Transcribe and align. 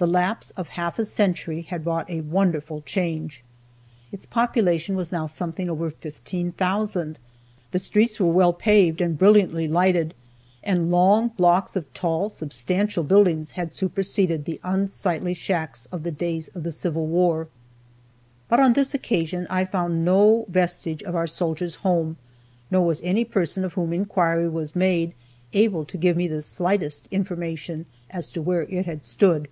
The 0.00 0.06
lapse 0.06 0.50
of 0.50 0.68
half 0.68 1.00
a 1.00 1.04
century 1.04 1.62
had 1.62 1.84
wrought 1.84 2.08
a 2.08 2.20
wonderful 2.20 2.82
change. 2.82 3.42
Its 4.12 4.24
population 4.26 4.94
was 4.94 5.10
now 5.10 5.26
something 5.26 5.68
over 5.68 5.90
fifteen 5.90 6.52
thousand, 6.52 7.18
the 7.72 7.80
streets 7.80 8.20
were 8.20 8.30
well 8.30 8.52
paved 8.52 9.00
and 9.00 9.18
brilliantly 9.18 9.66
lighted, 9.66 10.14
and 10.62 10.92
long 10.92 11.30
blocks 11.30 11.74
of 11.74 11.92
tall, 11.94 12.28
substantial 12.28 13.02
buildings 13.02 13.50
had 13.58 13.74
superseded 13.74 14.44
the 14.44 14.60
unsightly 14.62 15.34
shacks 15.34 15.86
of 15.86 16.04
the 16.04 16.12
days 16.12 16.46
of 16.50 16.62
the 16.62 16.70
Civil 16.70 17.08
War. 17.08 17.48
But 18.48 18.60
on 18.60 18.74
this 18.74 18.94
occasion 18.94 19.48
I 19.50 19.64
found 19.64 20.04
no 20.04 20.44
vestige 20.48 21.02
of 21.02 21.16
our 21.16 21.26
"Soldiers' 21.26 21.74
Home," 21.82 22.18
nor 22.70 22.86
was 22.86 23.00
any 23.02 23.24
person 23.24 23.64
of 23.64 23.72
whom 23.74 23.92
inquiry 23.92 24.48
was 24.48 24.76
made 24.76 25.12
able 25.54 25.84
to 25.86 25.98
give 25.98 26.16
me 26.16 26.28
the 26.28 26.40
slightest 26.40 27.08
information 27.10 27.86
as 28.10 28.30
to 28.30 28.40
where 28.40 28.62
it 28.62 28.86
had 28.86 29.04
stood. 29.04 29.48